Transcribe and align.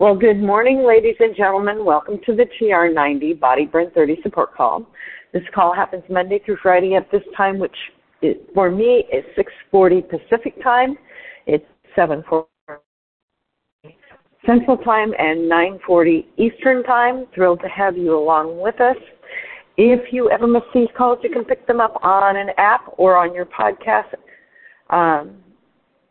Well, 0.00 0.14
good 0.14 0.40
morning, 0.40 0.82
ladies 0.82 1.16
and 1.20 1.36
gentlemen. 1.36 1.84
Welcome 1.84 2.20
to 2.24 2.34
the 2.34 2.46
TR90 2.58 3.38
Body 3.38 3.66
Burn 3.66 3.90
30 3.90 4.16
support 4.22 4.54
call. 4.54 4.86
This 5.34 5.42
call 5.54 5.74
happens 5.74 6.02
Monday 6.08 6.40
through 6.42 6.56
Friday 6.62 6.94
at 6.94 7.10
this 7.12 7.20
time, 7.36 7.58
which 7.58 7.76
is, 8.22 8.36
for 8.54 8.70
me 8.70 9.04
is 9.12 9.22
6:40 9.36 10.00
Pacific 10.08 10.54
time. 10.62 10.96
It's 11.44 11.66
7:40 11.94 12.46
Central 14.46 14.78
Time 14.78 15.12
and 15.18 15.46
9:40 15.46 16.24
Eastern 16.38 16.82
Time. 16.82 17.26
Thrilled 17.34 17.60
to 17.60 17.68
have 17.68 17.98
you 17.98 18.16
along 18.16 18.58
with 18.58 18.80
us. 18.80 18.96
If 19.76 20.14
you 20.14 20.30
ever 20.30 20.46
miss 20.46 20.62
these 20.72 20.88
calls, 20.96 21.18
you 21.22 21.28
can 21.28 21.44
pick 21.44 21.66
them 21.66 21.78
up 21.78 22.02
on 22.02 22.38
an 22.38 22.52
app 22.56 22.90
or 22.96 23.18
on 23.18 23.34
your 23.34 23.44
podcast. 23.44 24.14
Um, 24.88 25.44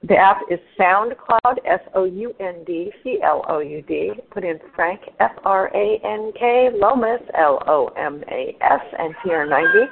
the 0.01 0.15
app 0.15 0.41
is 0.49 0.59
SoundCloud, 0.79 1.57
S 1.65 1.81
O 1.93 2.05
U 2.05 2.33
N 2.39 2.63
D 2.65 2.89
C 3.03 3.19
L 3.21 3.43
O 3.49 3.59
U 3.59 3.81
D. 3.81 4.13
Put 4.31 4.45
in 4.45 4.57
Frank, 4.73 5.01
F 5.19 5.31
R 5.43 5.69
A 5.75 5.99
N 6.05 6.31
K, 6.39 6.69
Lomas, 6.73 7.21
L 7.37 7.61
O 7.67 7.87
M 7.97 8.23
A 8.31 8.55
S, 8.61 8.79
and 8.97 9.13
TR90. 9.17 9.87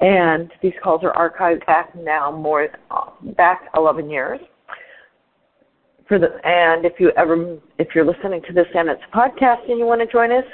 And 0.00 0.50
these 0.60 0.72
calls 0.82 1.02
are 1.04 1.14
archived 1.14 1.64
back 1.66 1.94
now 1.94 2.32
more 2.32 2.68
back 3.36 3.68
11 3.76 4.10
years. 4.10 4.40
For 6.08 6.18
the 6.18 6.44
and 6.44 6.84
if 6.84 6.94
you 6.98 7.12
ever 7.16 7.58
if 7.78 7.94
you're 7.94 8.04
listening 8.04 8.42
to 8.48 8.52
this 8.52 8.66
and 8.74 8.88
it's 8.88 9.00
a 9.12 9.16
podcast 9.16 9.70
and 9.70 9.78
you 9.78 9.86
want 9.86 10.00
to 10.00 10.06
join 10.08 10.32
us, 10.32 10.44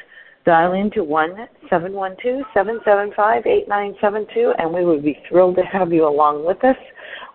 dial 0.45 0.75
into 0.75 1.03
one 1.03 1.49
seven 1.71 1.95
one 1.95 2.17
two 2.23 2.43
seven 2.53 2.81
seven 2.85 3.13
five 3.17 3.47
eight 3.47 3.67
nine 3.67 3.95
seven 3.99 4.27
two, 4.35 4.53
and 4.59 4.73
we 4.73 4.85
would 4.85 5.03
be 5.03 5.19
thrilled 5.27 5.57
to 5.57 5.63
have 5.63 5.91
you 5.91 6.07
along 6.07 6.45
with 6.45 6.63
us. 6.65 6.77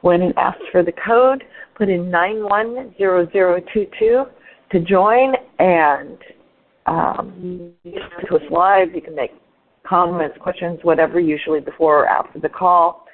When 0.04 0.22
it 0.22 0.36
asks 0.36 0.62
for 0.70 0.84
the 0.84 0.92
code, 0.92 1.46
put 1.78 1.88
in 1.88 2.12
910022 2.12 4.26
to 4.72 4.80
join 4.82 5.34
and 5.60 6.18
um, 6.86 7.72
listen 7.86 8.28
to 8.28 8.36
us 8.36 8.42
live. 8.52 8.94
You 8.94 9.02
can 9.02 9.16
make 9.16 9.32
comments, 9.88 10.38
questions, 10.42 10.80
whatever, 10.82 11.22
usually 11.22 11.62
before 11.62 12.04
or 12.04 12.10
after 12.10 12.38
the 12.38 12.50
call. 12.50 13.06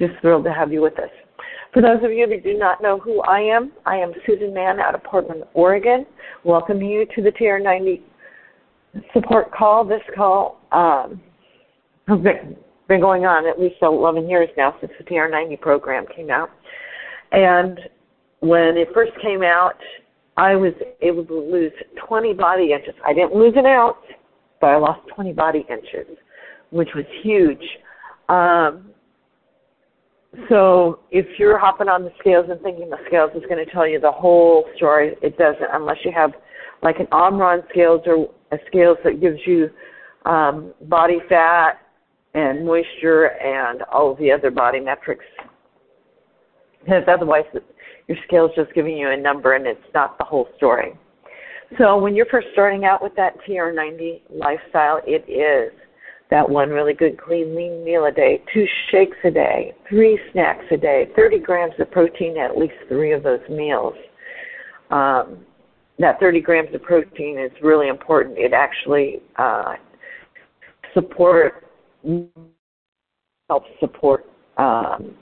Just 0.00 0.14
thrilled 0.22 0.44
to 0.44 0.54
have 0.54 0.72
you 0.72 0.80
with 0.80 0.98
us. 0.98 1.10
For 1.74 1.82
those 1.82 2.02
of 2.02 2.10
you 2.10 2.26
that 2.26 2.42
do 2.42 2.56
not 2.56 2.80
know 2.80 2.98
who 2.98 3.20
I 3.20 3.40
am, 3.40 3.70
I 3.84 3.96
am 3.96 4.14
Susan 4.26 4.54
Mann 4.54 4.80
out 4.80 4.94
of 4.94 5.04
Portland, 5.04 5.44
Oregon. 5.52 6.06
Welcome 6.44 6.80
you 6.80 7.04
to 7.14 7.20
the 7.20 7.32
TR90 7.32 8.00
support 9.12 9.52
call. 9.52 9.84
This 9.84 10.00
call 10.16 10.62
um, 10.72 11.20
been 12.92 13.00
going 13.00 13.24
on 13.24 13.46
at 13.46 13.58
least 13.58 13.76
11 13.80 14.28
years 14.28 14.50
now 14.56 14.74
since 14.80 14.92
the 14.98 15.04
TR90 15.04 15.60
program 15.60 16.04
came 16.14 16.30
out. 16.30 16.50
And 17.32 17.80
when 18.40 18.76
it 18.76 18.88
first 18.92 19.12
came 19.22 19.42
out, 19.42 19.78
I 20.36 20.56
was 20.56 20.74
able 21.00 21.24
to 21.24 21.34
lose 21.34 21.72
20 22.06 22.34
body 22.34 22.72
inches. 22.72 22.94
I 23.04 23.14
didn't 23.14 23.34
lose 23.34 23.54
an 23.56 23.64
ounce, 23.64 23.96
but 24.60 24.68
I 24.68 24.76
lost 24.76 25.00
20 25.14 25.32
body 25.32 25.66
inches, 25.70 26.16
which 26.70 26.90
was 26.94 27.04
huge. 27.22 27.62
Um, 28.28 28.90
so 30.50 31.00
if 31.10 31.26
you're 31.38 31.58
hopping 31.58 31.88
on 31.88 32.04
the 32.04 32.12
scales 32.18 32.46
and 32.50 32.60
thinking 32.60 32.90
the 32.90 32.98
scales 33.06 33.30
is 33.34 33.42
going 33.48 33.64
to 33.64 33.70
tell 33.70 33.86
you 33.86 34.00
the 34.00 34.12
whole 34.12 34.66
story, 34.76 35.16
it 35.22 35.38
doesn't 35.38 35.68
unless 35.72 35.98
you 36.04 36.12
have 36.14 36.32
like 36.82 36.98
an 36.98 37.06
Omron 37.12 37.62
scales 37.70 38.02
or 38.06 38.28
a 38.50 38.58
scales 38.66 38.98
that 39.04 39.20
gives 39.20 39.38
you 39.46 39.70
um, 40.24 40.72
body 40.82 41.18
fat 41.28 41.81
and 42.34 42.64
moisture 42.64 43.26
and 43.26 43.82
all 43.92 44.12
of 44.12 44.18
the 44.18 44.30
other 44.30 44.50
body 44.50 44.80
metrics. 44.80 45.24
Because 46.80 47.04
otherwise, 47.06 47.44
your 48.08 48.18
scale 48.26 48.46
is 48.46 48.52
just 48.56 48.74
giving 48.74 48.96
you 48.96 49.10
a 49.10 49.16
number 49.16 49.54
and 49.54 49.66
it's 49.66 49.80
not 49.94 50.18
the 50.18 50.24
whole 50.24 50.48
story. 50.56 50.94
So 51.78 51.98
when 51.98 52.14
you're 52.14 52.26
first 52.26 52.48
starting 52.52 52.84
out 52.84 53.02
with 53.02 53.14
that 53.16 53.34
TR90 53.48 54.22
lifestyle, 54.30 55.00
it 55.06 55.24
is 55.30 55.72
that 56.30 56.48
one 56.48 56.70
really 56.70 56.94
good 56.94 57.20
clean 57.20 57.54
lean 57.54 57.84
meal 57.84 58.06
a 58.06 58.10
day, 58.10 58.42
two 58.52 58.64
shakes 58.90 59.16
a 59.24 59.30
day, 59.30 59.74
three 59.88 60.18
snacks 60.32 60.64
a 60.70 60.76
day, 60.76 61.08
30 61.14 61.38
grams 61.38 61.74
of 61.78 61.90
protein 61.90 62.38
at 62.38 62.56
least 62.56 62.74
three 62.88 63.12
of 63.12 63.22
those 63.22 63.40
meals. 63.50 63.94
Um, 64.90 65.44
that 65.98 66.18
30 66.20 66.40
grams 66.40 66.74
of 66.74 66.82
protein 66.82 67.38
is 67.38 67.52
really 67.62 67.88
important. 67.88 68.38
It 68.38 68.52
actually 68.52 69.20
uh, 69.36 69.74
supports 70.94 71.56
helps 73.48 73.68
support 73.80 74.26
um, 74.56 75.14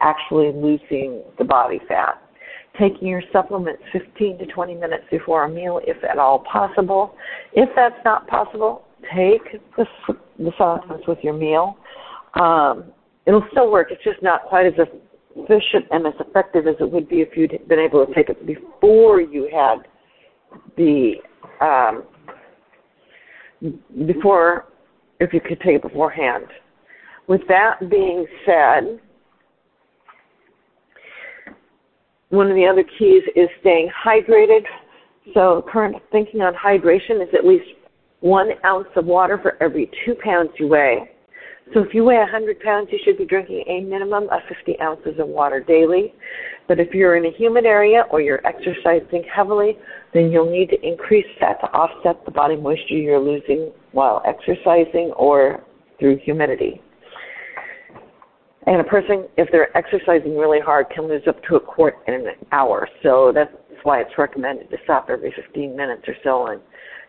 actually 0.00 0.52
losing 0.52 1.22
the 1.38 1.44
body 1.44 1.80
fat. 1.88 2.22
Taking 2.78 3.08
your 3.08 3.22
supplements 3.32 3.82
15 3.92 4.38
to 4.38 4.46
20 4.46 4.74
minutes 4.74 5.04
before 5.10 5.44
a 5.44 5.48
meal, 5.48 5.80
if 5.84 6.02
at 6.04 6.18
all 6.18 6.40
possible. 6.40 7.14
If 7.52 7.68
that's 7.74 7.98
not 8.04 8.28
possible, 8.28 8.84
take 9.14 9.60
the, 9.76 9.86
the 10.38 10.52
supplements 10.56 11.06
with 11.08 11.18
your 11.22 11.32
meal. 11.32 11.76
Um, 12.38 12.92
it'll 13.26 13.46
still 13.50 13.72
work. 13.72 13.88
It's 13.90 14.04
just 14.04 14.22
not 14.22 14.44
quite 14.44 14.66
as 14.66 14.74
efficient 15.34 15.86
and 15.90 16.06
as 16.06 16.14
effective 16.20 16.66
as 16.66 16.76
it 16.78 16.90
would 16.90 17.08
be 17.08 17.20
if 17.20 17.36
you'd 17.36 17.58
been 17.68 17.78
able 17.78 18.04
to 18.06 18.14
take 18.14 18.28
it 18.28 18.46
before 18.46 19.20
you 19.20 19.48
had 19.52 19.78
the 20.76 21.14
um, 21.60 22.04
before 24.06 24.66
if 25.20 25.32
you 25.32 25.40
could 25.40 25.60
take 25.60 25.76
it 25.76 25.82
beforehand. 25.82 26.46
With 27.26 27.42
that 27.48 27.90
being 27.90 28.26
said, 28.46 29.00
one 32.30 32.48
of 32.48 32.56
the 32.56 32.66
other 32.66 32.84
keys 32.98 33.22
is 33.36 33.48
staying 33.60 33.90
hydrated. 34.04 34.62
So 35.34 35.64
current 35.70 35.96
thinking 36.10 36.40
on 36.40 36.54
hydration 36.54 37.22
is 37.22 37.28
at 37.34 37.44
least 37.44 37.66
one 38.20 38.50
ounce 38.64 38.88
of 38.96 39.06
water 39.06 39.38
for 39.40 39.62
every 39.62 39.90
two 40.04 40.14
pounds 40.22 40.50
you 40.58 40.68
weigh. 40.68 41.10
So 41.74 41.80
if 41.80 41.92
you 41.92 42.04
weigh 42.04 42.18
100 42.18 42.60
pounds, 42.60 42.88
you 42.90 42.98
should 43.04 43.18
be 43.18 43.26
drinking 43.26 43.64
a 43.68 43.80
minimum 43.80 44.24
of 44.30 44.40
50 44.48 44.80
ounces 44.80 45.18
of 45.18 45.28
water 45.28 45.60
daily. 45.60 46.14
But 46.66 46.80
if 46.80 46.94
you're 46.94 47.16
in 47.16 47.26
a 47.26 47.36
humid 47.36 47.66
area 47.66 48.04
or 48.10 48.20
you're 48.20 48.46
exercising 48.46 49.24
heavily, 49.34 49.78
then 50.14 50.30
you'll 50.30 50.50
need 50.50 50.70
to 50.70 50.80
increase 50.86 51.26
that 51.40 51.60
to 51.60 51.66
offset 51.72 52.24
the 52.24 52.30
body 52.30 52.56
moisture 52.56 52.94
you're 52.94 53.20
losing 53.20 53.70
while 53.92 54.22
exercising 54.26 55.12
or 55.16 55.62
through 55.98 56.18
humidity. 56.24 56.80
And 58.66 58.80
a 58.80 58.84
person, 58.84 59.28
if 59.36 59.48
they're 59.50 59.74
exercising 59.76 60.36
really 60.36 60.60
hard, 60.60 60.90
can 60.90 61.08
lose 61.08 61.22
up 61.26 61.42
to 61.44 61.56
a 61.56 61.60
quart 61.60 61.96
in 62.06 62.14
an 62.14 62.26
hour. 62.52 62.88
So 63.02 63.32
that's 63.34 63.52
why 63.82 64.00
it's 64.00 64.16
recommended 64.18 64.70
to 64.70 64.76
stop 64.84 65.08
every 65.10 65.32
15 65.34 65.76
minutes 65.76 66.02
or 66.06 66.14
so 66.24 66.46
and 66.48 66.60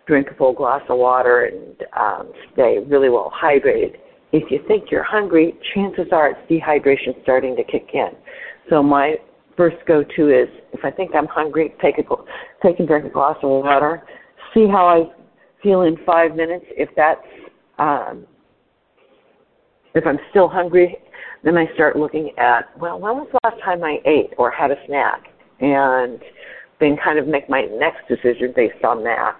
drink 0.06 0.28
a 0.32 0.36
full 0.36 0.54
glass 0.54 0.82
of 0.90 0.98
water 0.98 1.46
and 1.46 1.76
um, 1.98 2.32
stay 2.54 2.80
really 2.88 3.10
well 3.10 3.32
hydrated. 3.32 3.96
If 4.32 4.52
you 4.52 4.60
think 4.68 4.92
you're 4.92 5.04
hungry, 5.04 5.56
chances 5.74 6.08
are 6.12 6.30
it's 6.30 6.40
dehydration 6.52 7.22
starting 7.24 7.56
to 7.56 7.64
kick 7.64 7.90
in. 7.94 8.10
So 8.70 8.84
my 8.84 9.16
first 9.58 9.78
go-to 9.88 10.30
is 10.30 10.48
if 10.74 10.86
I 10.86 10.92
think 10.92 11.12
I'm 11.16 11.28
hungry, 11.28 11.74
take 11.82 11.98
a 11.98 12.04
take 12.64 12.80
and 12.80 12.88
drink 12.88 13.06
a 13.06 13.10
glass 13.10 13.38
of 13.42 13.50
water. 13.50 14.04
See 14.54 14.68
how 14.68 14.88
I 14.88 15.12
feel 15.64 15.82
in 15.82 15.98
five 16.06 16.36
minutes. 16.36 16.66
If 16.70 16.90
that's 16.96 17.22
um, 17.80 18.26
if 19.96 20.06
I'm 20.06 20.20
still 20.30 20.48
hungry, 20.48 20.98
then 21.44 21.58
I 21.58 21.66
start 21.74 21.96
looking 21.96 22.32
at 22.38 22.78
well, 22.80 23.00
when 23.00 23.16
was 23.16 23.28
the 23.32 23.40
last 23.44 23.62
time 23.64 23.84
I 23.84 23.98
ate 24.06 24.34
or 24.38 24.52
had 24.52 24.72
a 24.72 24.76
snack, 24.86 25.24
and 25.60 26.20
then 26.80 26.98
kind 27.04 27.18
of 27.18 27.28
make 27.28 27.50
my 27.50 27.66
next 27.66 28.08
decision 28.08 28.54
based 28.56 28.84
on 28.84 29.04
that. 29.04 29.36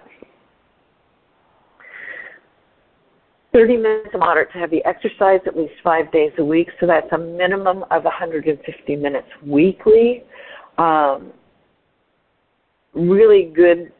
30 3.52 3.76
minutes 3.76 4.10
of 4.14 4.20
moderate 4.20 4.52
to 4.52 4.58
heavy 4.58 4.80
exercise 4.84 5.40
at 5.46 5.56
least 5.56 5.74
five 5.82 6.10
days 6.12 6.32
a 6.38 6.44
week. 6.44 6.68
So 6.78 6.86
that's 6.86 7.10
a 7.12 7.18
minimum 7.18 7.84
of 7.90 8.04
150 8.04 8.96
minutes 8.96 9.26
weekly. 9.44 10.22
Um, 10.78 11.32
really 12.94 13.52
good 13.54 13.92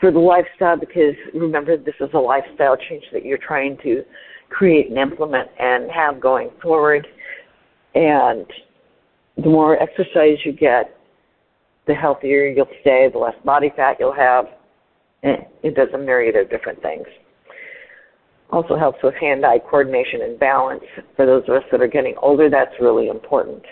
for 0.00 0.10
the 0.10 0.18
lifestyle 0.18 0.76
because 0.78 1.14
remember 1.34 1.76
this 1.76 1.94
is 2.00 2.08
a 2.14 2.18
lifestyle 2.18 2.76
change 2.76 3.04
that 3.12 3.24
you're 3.24 3.38
trying 3.38 3.78
to 3.82 4.02
create 4.48 4.88
and 4.88 4.98
implement 4.98 5.48
and 5.58 5.90
have 5.90 6.20
going 6.20 6.50
forward. 6.62 7.06
And 7.94 8.46
the 9.36 9.48
more 9.48 9.80
exercise 9.82 10.38
you 10.44 10.52
get, 10.52 10.96
the 11.86 11.94
healthier 11.94 12.48
you'll 12.48 12.66
stay, 12.80 13.08
the 13.12 13.18
less 13.18 13.34
body 13.44 13.72
fat 13.76 13.96
you'll 14.00 14.14
have. 14.14 14.46
And 15.22 15.46
it 15.62 15.74
does 15.74 15.88
a 15.94 15.98
myriad 15.98 16.36
of 16.36 16.50
different 16.50 16.80
things. 16.82 17.06
Also 18.50 18.76
helps 18.76 19.02
with 19.02 19.14
hand-eye 19.14 19.58
coordination 19.68 20.22
and 20.22 20.38
balance. 20.38 20.84
For 21.16 21.26
those 21.26 21.42
of 21.48 21.56
us 21.56 21.64
that 21.72 21.80
are 21.80 21.88
getting 21.88 22.14
older, 22.22 22.48
that's 22.48 22.74
really 22.80 23.08
important. 23.08 23.62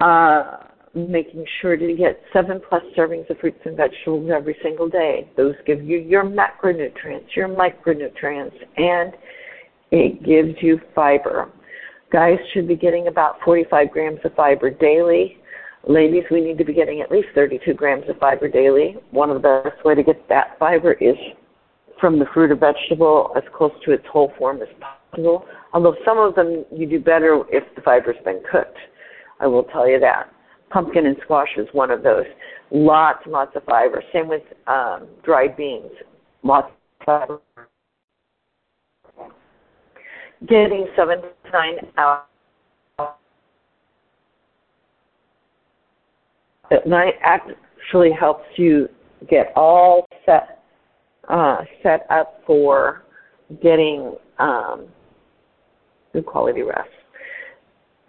Uh, 0.00 0.58
making 0.94 1.44
sure 1.60 1.76
to 1.76 1.94
get 1.94 2.20
seven 2.32 2.60
plus 2.68 2.82
servings 2.96 3.28
of 3.30 3.38
fruits 3.38 3.60
and 3.64 3.76
vegetables 3.76 4.30
every 4.34 4.56
single 4.62 4.88
day. 4.88 5.30
Those 5.36 5.54
give 5.66 5.82
you 5.82 5.98
your 5.98 6.24
macronutrients, 6.24 7.34
your 7.36 7.48
micronutrients, 7.48 8.54
and 8.76 9.12
it 9.90 10.24
gives 10.24 10.60
you 10.62 10.80
fiber. 10.94 11.50
Guys 12.10 12.38
should 12.52 12.66
be 12.66 12.76
getting 12.76 13.08
about 13.08 13.36
45 13.44 13.90
grams 13.90 14.18
of 14.24 14.34
fiber 14.34 14.70
daily. 14.70 15.38
Ladies, 15.86 16.24
we 16.30 16.40
need 16.40 16.58
to 16.58 16.64
be 16.64 16.72
getting 16.72 17.00
at 17.00 17.10
least 17.10 17.28
32 17.34 17.74
grams 17.74 18.08
of 18.08 18.18
fiber 18.18 18.48
daily. 18.48 18.96
One 19.10 19.30
of 19.30 19.40
the 19.40 19.62
best 19.64 19.84
way 19.84 19.94
to 19.94 20.02
get 20.02 20.28
that 20.28 20.58
fiber 20.58 20.92
is 20.94 21.16
from 22.00 22.18
the 22.18 22.26
fruit 22.32 22.50
or 22.50 22.56
vegetable 22.56 23.32
as 23.36 23.42
close 23.54 23.72
to 23.84 23.92
its 23.92 24.04
whole 24.10 24.32
form 24.38 24.60
as 24.62 24.68
possible. 24.80 25.44
Although 25.72 25.96
some 26.04 26.18
of 26.18 26.34
them 26.34 26.64
you 26.72 26.86
do 26.86 27.00
better 27.00 27.42
if 27.50 27.64
the 27.74 27.82
fiber's 27.82 28.16
been 28.24 28.42
cooked. 28.50 28.78
I 29.40 29.46
will 29.46 29.64
tell 29.64 29.88
you 29.88 30.00
that. 30.00 30.32
Pumpkin 30.70 31.06
and 31.06 31.16
squash 31.22 31.48
is 31.56 31.66
one 31.72 31.90
of 31.90 32.02
those. 32.02 32.26
Lots 32.70 33.20
and 33.24 33.32
lots 33.32 33.56
of 33.56 33.64
fiber. 33.64 34.02
Same 34.12 34.28
with 34.28 34.42
um, 34.66 35.06
dried 35.24 35.56
beans. 35.56 35.90
Lots 36.42 36.70
of 37.00 37.06
fiber. 37.06 37.40
Getting 40.46 40.86
seven 40.94 41.20
to 41.22 41.28
nine 41.52 41.74
hours 41.96 42.22
at 46.70 46.86
night 46.86 47.14
actually 47.22 48.12
helps 48.12 48.44
you 48.56 48.88
get 49.28 49.52
all 49.56 50.06
set 50.26 50.57
uh, 51.28 51.58
set 51.82 52.06
up 52.10 52.40
for 52.46 53.04
getting 53.62 54.14
um, 54.38 54.86
good 56.12 56.26
quality 56.26 56.62
rest. 56.62 56.88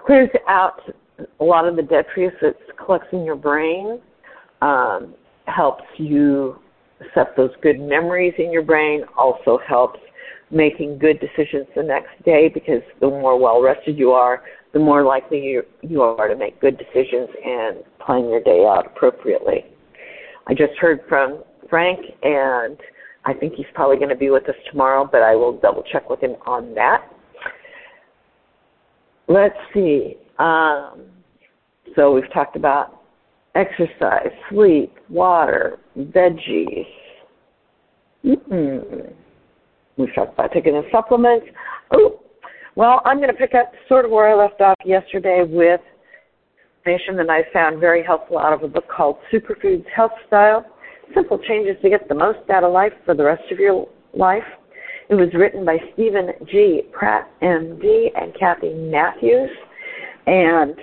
Clears 0.06 0.30
out 0.48 0.82
a 1.40 1.44
lot 1.44 1.68
of 1.68 1.76
the 1.76 1.82
detritus 1.82 2.38
that's 2.42 2.58
collecting 2.84 3.24
your 3.24 3.36
brain. 3.36 4.00
Um, 4.62 5.14
helps 5.46 5.84
you 5.98 6.60
set 7.14 7.36
those 7.36 7.52
good 7.62 7.80
memories 7.80 8.34
in 8.38 8.52
your 8.52 8.64
brain. 8.64 9.04
Also 9.18 9.60
helps 9.68 10.00
making 10.52 10.98
good 10.98 11.20
decisions 11.20 11.68
the 11.76 11.84
next 11.84 12.10
day 12.26 12.50
because 12.50 12.82
the 13.00 13.08
more 13.08 13.40
well 13.40 13.62
rested 13.62 13.98
you 13.98 14.12
are, 14.12 14.44
the 14.74 14.80
more 14.80 15.04
likely 15.04 15.40
you, 15.40 15.64
you 15.82 16.02
are 16.02 16.28
to 16.28 16.36
make 16.36 16.60
good 16.60 16.78
decisions 16.78 17.30
and 17.46 17.78
plan 18.06 18.30
your 18.30 18.42
day 18.42 18.66
out 18.66 18.86
appropriately. 18.86 19.66
I 20.48 20.54
just 20.54 20.74
heard 20.80 21.02
from 21.08 21.44
Frank, 21.70 22.00
and 22.24 22.78
I 23.30 23.34
think 23.36 23.54
he's 23.54 23.68
probably 23.76 23.98
going 23.98 24.10
to 24.10 24.16
be 24.16 24.32
with 24.32 24.50
us 24.50 24.56
tomorrow, 24.72 25.08
but 25.10 25.22
I 25.22 25.36
will 25.36 25.60
double 25.60 25.84
check 25.84 26.10
with 26.10 26.20
him 26.20 26.36
on 26.48 26.74
that. 26.74 27.08
Let's 29.28 29.56
see. 29.72 30.16
Um, 30.40 31.04
so 31.96 32.12
we've 32.12 32.32
talked 32.34 32.56
about 32.56 33.04
exercise, 33.54 34.32
sleep, 34.50 34.96
water, 35.10 35.78
veggies. 35.96 36.88
Mm-mm. 38.26 39.14
We've 39.98 40.16
talked 40.16 40.34
about 40.34 40.52
taking 40.52 40.74
the 40.74 40.84
supplements. 40.92 41.46
Oh, 41.92 42.20
well, 42.76 43.02
I'm 43.06 43.18
going 43.18 43.30
to 43.30 43.36
pick 43.36 43.54
up 43.54 43.72
sort 43.88 44.06
of 44.06 44.12
where 44.12 44.28
I 44.28 44.34
left 44.34 44.60
off 44.60 44.76
yesterday 44.84 45.44
with 45.48 45.82
information 46.80 47.16
that 47.18 47.30
I 47.30 47.44
found 47.54 47.80
very 47.80 48.04
helpful 48.04 48.40
out 48.40 48.54
of 48.54 48.64
a 48.64 48.68
book 48.68 48.86
called 48.90 49.18
Superfoods 49.32 49.86
Health 49.96 50.14
Style 50.26 50.66
Simple 51.14 51.40
Changes 51.48 51.76
to 51.82 51.90
Get 51.90 52.08
the 52.08 52.16
Most 52.16 52.50
Out 52.50 52.64
of 52.64 52.72
Life 52.72 52.94
for 53.06 53.16
the 53.16 53.24
Rest 53.24 53.44
of 53.52 53.60
Your 53.60 53.88
Life. 54.14 54.44
It 55.10 55.16
was 55.16 55.30
written 55.34 55.66
by 55.66 55.78
Steven 55.94 56.30
G. 56.46 56.84
Pratt, 56.92 57.30
MD, 57.42 58.08
and 58.16 58.34
Kathy 58.40 58.74
Matthews. 58.74 59.50
And 60.28 60.76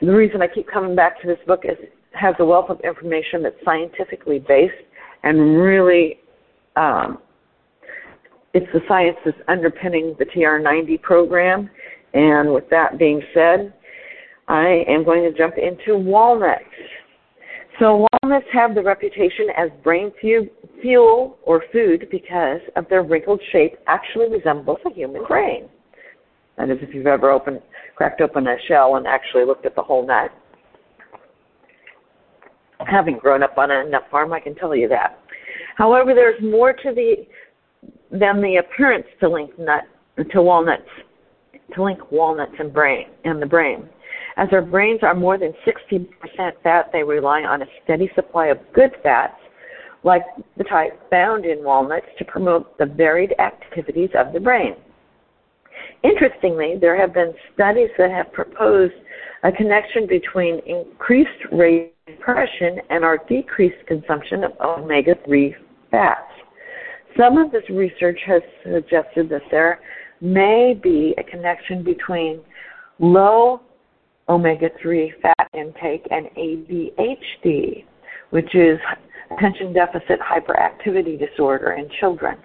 the 0.00 0.12
reason 0.12 0.40
I 0.40 0.46
keep 0.46 0.68
coming 0.68 0.94
back 0.94 1.20
to 1.22 1.26
this 1.26 1.38
book 1.46 1.62
is 1.64 1.76
it 1.80 1.92
has 2.12 2.34
a 2.38 2.44
wealth 2.44 2.70
of 2.70 2.80
information 2.80 3.42
that's 3.42 3.56
scientifically 3.64 4.38
based 4.38 4.74
and 5.24 5.58
really 5.60 6.18
um, 6.76 7.18
it's 8.54 8.66
the 8.72 8.80
science 8.86 9.16
that's 9.24 9.38
underpinning 9.48 10.14
the 10.18 10.26
TR90 10.26 11.00
program. 11.02 11.70
And 12.14 12.52
with 12.52 12.68
that 12.70 12.98
being 12.98 13.22
said, 13.32 13.72
I 14.48 14.84
am 14.88 15.04
going 15.04 15.22
to 15.22 15.36
jump 15.36 15.54
into 15.56 15.96
walnuts. 15.96 16.64
So 17.78 18.06
walnuts 18.22 18.46
have 18.52 18.74
the 18.74 18.82
reputation 18.82 19.46
as 19.56 19.70
brain 19.82 20.12
fuel 20.20 21.38
or 21.42 21.64
food 21.72 22.08
because 22.10 22.60
of 22.76 22.88
their 22.88 23.02
wrinkled 23.02 23.40
shape 23.50 23.78
actually 23.86 24.28
resembles 24.28 24.78
a 24.86 24.92
human 24.92 25.24
brain. 25.24 25.68
That 26.58 26.70
is 26.70 26.78
if 26.82 26.94
you've 26.94 27.06
ever 27.06 27.30
opened, 27.30 27.60
cracked 27.96 28.20
open 28.20 28.46
a 28.46 28.56
shell 28.68 28.96
and 28.96 29.06
actually 29.06 29.44
looked 29.44 29.66
at 29.66 29.74
the 29.74 29.82
whole 29.82 30.06
nut. 30.06 30.30
Having 32.86 33.18
grown 33.18 33.42
up 33.42 33.56
on 33.58 33.70
a 33.70 33.88
nut 33.88 34.04
farm, 34.10 34.32
I 34.32 34.40
can 34.40 34.54
tell 34.54 34.74
you 34.74 34.88
that. 34.88 35.18
However, 35.76 36.14
there's 36.14 36.40
more 36.42 36.72
to 36.72 36.92
the 36.94 37.26
than 38.10 38.42
the 38.42 38.56
appearance 38.56 39.06
to 39.20 39.28
link 39.28 39.58
nut 39.58 39.84
to 40.30 40.42
walnuts 40.42 40.82
to 41.74 41.82
link 41.82 42.12
walnuts 42.12 42.52
and 42.58 42.72
brain 42.72 43.08
and 43.24 43.40
the 43.40 43.46
brain. 43.46 43.88
As 44.36 44.48
our 44.52 44.62
brains 44.62 45.00
are 45.02 45.14
more 45.14 45.38
than 45.38 45.52
60% 45.66 46.08
fat, 46.62 46.90
they 46.92 47.02
rely 47.02 47.42
on 47.42 47.62
a 47.62 47.66
steady 47.84 48.10
supply 48.14 48.46
of 48.46 48.58
good 48.72 48.90
fats, 49.02 49.36
like 50.04 50.22
the 50.56 50.64
type 50.64 50.98
found 51.10 51.44
in 51.44 51.62
walnuts, 51.62 52.06
to 52.18 52.24
promote 52.24 52.76
the 52.78 52.86
varied 52.86 53.34
activities 53.38 54.10
of 54.18 54.32
the 54.32 54.40
brain. 54.40 54.74
Interestingly, 56.02 56.76
there 56.80 56.98
have 56.98 57.14
been 57.14 57.34
studies 57.54 57.90
that 57.98 58.10
have 58.10 58.32
proposed 58.32 58.94
a 59.44 59.52
connection 59.52 60.06
between 60.06 60.60
increased 60.66 61.30
rate 61.52 61.94
depression 62.06 62.78
and 62.90 63.04
our 63.04 63.18
decreased 63.28 63.86
consumption 63.86 64.44
of 64.44 64.52
omega 64.60 65.14
3 65.24 65.54
fats. 65.90 66.30
Some 67.16 67.38
of 67.38 67.52
this 67.52 67.68
research 67.70 68.18
has 68.26 68.42
suggested 68.64 69.28
that 69.28 69.42
there 69.50 69.80
may 70.20 70.78
be 70.80 71.14
a 71.18 71.22
connection 71.22 71.82
between 71.82 72.40
low 72.98 73.60
omega 74.28 74.68
3 74.80 75.12
fat 75.22 75.48
intake 75.54 76.06
and 76.10 76.26
ADHD, 76.36 77.84
which 78.30 78.54
is 78.54 78.78
attention 79.30 79.72
deficit 79.72 80.20
hyperactivity 80.20 81.18
disorder 81.18 81.72
in 81.72 81.88
children. 82.00 82.36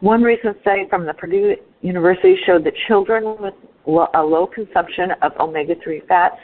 One 0.00 0.22
recent 0.22 0.56
study 0.62 0.86
from 0.88 1.04
the 1.04 1.12
Purdue 1.14 1.56
University 1.82 2.36
showed 2.46 2.64
that 2.64 2.72
children 2.88 3.36
with 3.38 3.54
a 3.86 4.22
low 4.22 4.46
consumption 4.46 5.10
of 5.22 5.32
omega 5.38 5.74
3 5.82 6.02
fats 6.08 6.36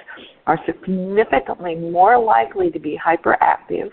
are 0.47 0.59
significantly 0.67 1.75
more 1.75 2.19
likely 2.19 2.71
to 2.71 2.79
be 2.79 2.99
hyperactive 3.05 3.91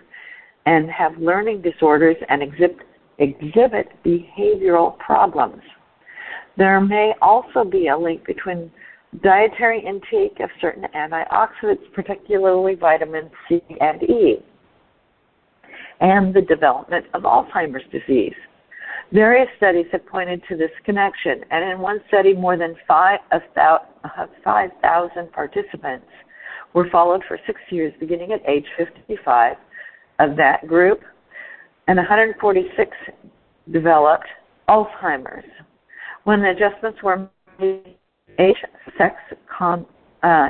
and 0.65 0.89
have 0.89 1.17
learning 1.17 1.61
disorders 1.61 2.17
and 2.29 2.41
exhibit 2.41 2.77
exhibit 3.19 3.89
behavioral 4.03 4.97
problems. 4.97 5.61
There 6.57 6.81
may 6.81 7.13
also 7.21 7.63
be 7.63 7.87
a 7.87 7.97
link 7.97 8.25
between 8.25 8.71
dietary 9.21 9.83
intake 9.85 10.39
of 10.39 10.49
certain 10.59 10.85
antioxidants, 10.95 11.91
particularly 11.93 12.75
vitamin 12.75 13.29
C 13.47 13.61
and 13.79 14.01
E, 14.03 14.37
and 15.99 16.33
the 16.33 16.41
development 16.41 17.05
of 17.13 17.23
Alzheimer's 17.23 17.83
disease. 17.91 18.33
Various 19.11 19.49
studies 19.57 19.85
have 19.91 20.05
pointed 20.07 20.41
to 20.49 20.57
this 20.57 20.71
connection, 20.85 21.43
and 21.51 21.71
in 21.71 21.79
one 21.79 21.99
study, 22.07 22.33
more 22.33 22.57
than 22.57 22.75
5,000 22.87 23.81
uh, 24.03 25.25
participants 25.31 26.07
were 26.73 26.89
followed 26.89 27.21
for 27.27 27.37
six 27.45 27.59
years, 27.69 27.93
beginning 27.99 28.31
at 28.31 28.41
age 28.49 28.65
55. 28.77 29.57
Of 30.19 30.35
that 30.37 30.67
group, 30.67 31.01
and 31.87 31.97
146 31.97 32.91
developed 33.71 34.27
Alzheimer's. 34.69 35.43
When 36.23 36.45
adjustments 36.45 37.01
were 37.01 37.27
made, 37.59 37.95
age, 38.39 38.57
sex, 38.97 39.15
con, 39.57 39.85
uh, 40.23 40.49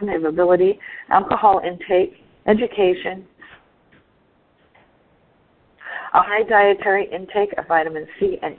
ability, 0.00 0.78
alcohol 1.10 1.60
intake, 1.64 2.14
education, 2.46 3.26
a 6.14 6.20
high 6.22 6.42
dietary 6.48 7.08
intake 7.12 7.52
of 7.58 7.66
vitamin 7.66 8.06
C 8.18 8.38
and 8.42 8.56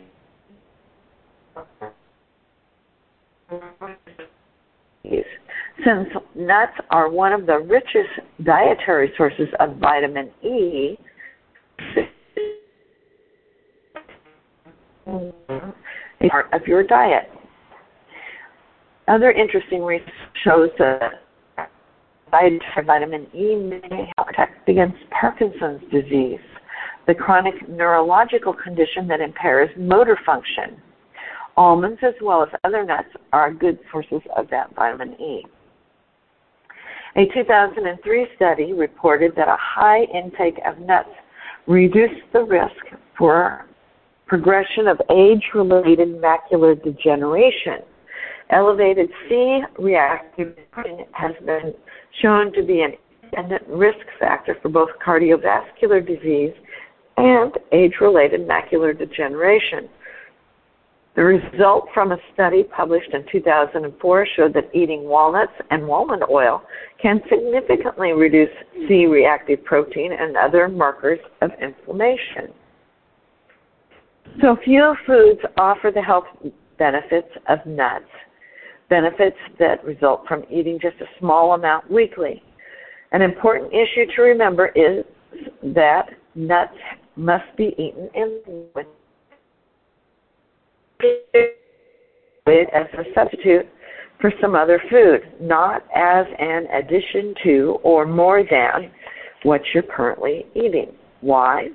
since 5.86 6.10
nuts 6.36 6.74
are 6.90 7.10
one 7.10 7.34
of 7.34 7.46
the 7.46 7.60
richest 7.60 8.10
dietary 8.44 9.12
sources 9.16 9.48
of 9.60 9.78
vitamin 9.78 10.30
E, 10.44 10.98
part 16.30 16.52
of 16.54 16.62
your 16.68 16.84
diet. 16.84 17.30
Other 19.08 19.32
interesting 19.32 19.84
research 19.84 20.10
shows 20.44 20.70
that 20.80 21.22
vitamin 22.32 23.28
E 23.34 23.56
may 23.56 24.12
help 24.18 24.28
protect 24.28 24.68
against 24.68 24.98
Parkinson's 25.12 25.82
disease, 25.92 26.42
the 27.08 27.16
chronic 27.16 27.70
neurological 27.70 28.54
condition 28.54 29.08
that 29.08 29.22
impairs 29.22 29.70
motor 29.78 30.20
function. 30.26 30.82
Almonds, 31.56 32.00
as 32.04 32.14
well 32.22 32.44
as 32.44 32.50
other 32.66 32.84
nuts, 32.84 33.08
are 33.32 33.54
good 33.54 33.80
sources 33.92 34.22
of 34.36 34.50
that 34.50 34.76
vitamin 34.76 35.14
E. 35.14 35.46
A 37.16 37.26
2003 37.34 38.28
study 38.36 38.74
reported 38.74 39.32
that 39.38 39.48
a 39.48 39.58
high 39.58 40.04
intake 40.14 40.60
of 40.68 40.78
nuts 40.80 41.10
reduce 41.66 42.12
the 42.34 42.44
risk 42.44 42.76
for 43.18 43.66
progression 44.28 44.88
of 44.88 45.02
age 45.10 45.44
related 45.56 46.22
macular 46.22 46.76
degeneration. 46.84 47.80
Elevated 48.50 49.10
C 49.28 49.62
reactive 49.78 50.56
has 51.12 51.34
been 51.46 51.74
shown 52.22 52.54
to 52.54 52.64
be 52.64 52.82
an 52.82 52.94
independent 53.24 53.64
risk 53.68 54.06
factor 54.20 54.56
for 54.62 54.70
both 54.70 54.90
cardiovascular 55.06 56.06
disease 56.06 56.54
and 57.18 57.54
age 57.72 57.94
related 58.00 58.48
macular 58.48 58.98
degeneration. 58.98 59.90
The 61.16 61.24
result 61.24 61.88
from 61.96 62.12
a 62.12 62.18
study 62.34 62.64
published 62.64 63.12
in 63.12 63.26
2004 63.32 64.28
showed 64.36 64.54
that 64.54 64.70
eating 64.74 65.06
walnuts 65.06 65.54
and 65.72 65.88
walnut 65.88 66.30
oil 66.30 66.62
can 67.02 67.22
significantly 67.28 68.12
reduce 68.12 68.52
C 68.88 69.08
reactive 69.08 69.66
protein 69.66 70.12
and 70.14 70.38
other 70.38 70.68
markers 70.68 71.20
of 71.42 71.50
inflammation. 71.60 72.54
So 74.42 74.58
few 74.64 74.96
foods 75.08 75.40
offer 75.58 75.92
the 75.92 76.04
health 76.04 76.26
benefits 76.78 77.30
of 77.50 77.66
nuts, 77.66 78.06
benefits 78.90 79.38
that 79.60 79.84
result 79.84 80.24
from 80.28 80.44
eating 80.50 80.80
just 80.82 80.96
a 81.02 81.06
small 81.20 81.54
amount 81.54 81.90
weekly. 81.92 82.42
An 83.12 83.22
important 83.22 83.72
issue 83.74 84.06
to 84.16 84.22
remember 84.22 84.68
is 84.76 85.04
that 85.76 86.10
nuts 86.36 86.78
must 87.16 87.46
be 87.58 87.74
eaten 87.78 88.10
in 88.14 88.66
with 88.74 88.88
as 92.74 92.88
a 92.94 93.04
substitute 93.14 93.68
for 94.20 94.32
some 94.42 94.56
other 94.56 94.82
food, 94.90 95.22
not 95.40 95.84
as 95.96 96.26
an 96.40 96.66
addition 96.74 97.36
to 97.44 97.78
or 97.84 98.06
more 98.06 98.44
than 98.50 98.92
what 99.44 99.62
you're 99.74 99.84
currently 99.84 100.46
eating. 100.56 100.92
Why? 101.22 101.68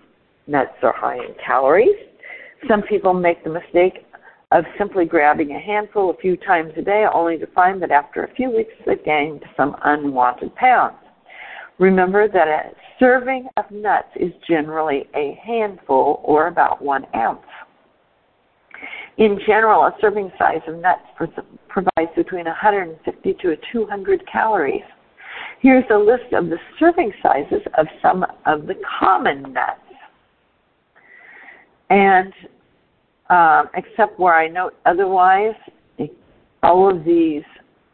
Nuts 0.47 0.73
are 0.83 0.93
high 0.93 1.17
in 1.17 1.35
calories. 1.45 1.95
Some 2.69 2.83
people 2.83 3.15
make 3.15 3.45
the 3.45 3.51
mistake 3.51 4.07
of 4.53 4.65
simply 4.79 5.05
grabbing 5.05 5.53
a 5.53 5.61
handful 5.61 6.11
a 6.11 6.17
few 6.17 6.37
times 6.37 6.73
a 6.77 6.83
day 6.83 7.07
only 7.13 7.39
to 7.39 7.47
find 7.49 7.83
that 7.83 7.91
after 7.91 8.25
a 8.25 8.35
few 8.35 8.51
weeks 8.51 8.73
they've 8.87 9.05
gained 9.05 9.43
some 9.57 9.77
unwanted 9.85 10.55
pounds. 10.57 10.97
Remember 11.79 12.29
that 12.29 12.49
a 12.49 12.71
serving 12.99 13.49
of 13.57 13.65
nuts 13.71 14.09
is 14.17 14.33
generally 14.47 15.09
a 15.17 15.39
handful 15.45 16.21
or 16.25 16.47
about 16.49 16.83
one 16.83 17.07
ounce. 17.17 17.41
In 19.19 19.39
general, 19.47 19.83
a 19.83 19.95
serving 20.01 20.31
size 20.39 20.61
of 20.67 20.77
nuts 20.77 21.03
provides 21.69 22.11
between 22.17 22.47
150 22.47 23.35
to 23.43 23.57
200 23.73 24.23
calories. 24.31 24.83
Here's 25.61 25.85
a 25.91 25.97
list 25.97 26.33
of 26.33 26.47
the 26.47 26.59
serving 26.79 27.13
sizes 27.23 27.63
of 27.79 27.87
some 28.01 28.25
of 28.47 28.67
the 28.67 28.75
common 29.01 29.53
nuts. 29.53 29.81
And 31.91 32.33
um, 33.33 33.71
except 33.75 34.21
where 34.21 34.35
I 34.35 34.47
note 34.47 34.75
otherwise, 34.85 35.55
all 36.63 36.95
of 36.95 37.03
these 37.03 37.43